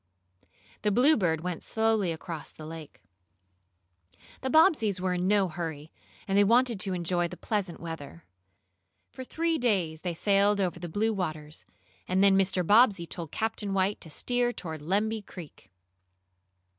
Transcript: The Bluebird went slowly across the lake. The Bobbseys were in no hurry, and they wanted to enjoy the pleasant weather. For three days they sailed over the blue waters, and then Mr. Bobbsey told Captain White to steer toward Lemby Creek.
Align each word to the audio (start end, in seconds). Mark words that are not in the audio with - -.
The 0.81 0.89
Bluebird 0.89 1.41
went 1.41 1.63
slowly 1.63 2.11
across 2.11 2.51
the 2.51 2.65
lake. 2.65 3.03
The 4.41 4.49
Bobbseys 4.49 4.99
were 4.99 5.13
in 5.13 5.27
no 5.27 5.47
hurry, 5.47 5.91
and 6.27 6.35
they 6.35 6.43
wanted 6.43 6.79
to 6.79 6.93
enjoy 6.95 7.27
the 7.27 7.37
pleasant 7.37 7.79
weather. 7.79 8.25
For 9.11 9.23
three 9.23 9.59
days 9.59 10.01
they 10.01 10.15
sailed 10.15 10.59
over 10.59 10.79
the 10.79 10.89
blue 10.89 11.13
waters, 11.13 11.67
and 12.07 12.23
then 12.23 12.35
Mr. 12.35 12.65
Bobbsey 12.65 13.05
told 13.05 13.31
Captain 13.31 13.75
White 13.75 14.01
to 14.01 14.09
steer 14.09 14.51
toward 14.51 14.81
Lemby 14.81 15.21
Creek. 15.21 15.69